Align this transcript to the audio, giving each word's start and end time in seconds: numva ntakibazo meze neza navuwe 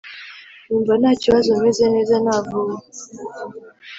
numva 0.67 0.93
ntakibazo 1.01 1.49
meze 1.63 1.83
neza 1.95 2.15
navuwe 2.25 2.75